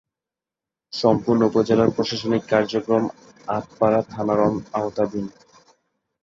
[0.93, 3.03] সম্পূর্ণ উপজেলার প্রশাসনিক কার্যক্রম
[3.47, 4.39] আটপাড়া থানার
[4.73, 5.25] আওতাধীন।